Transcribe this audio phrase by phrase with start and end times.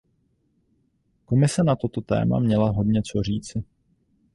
[1.29, 3.63] Komise na toto téma měla hodně co říci.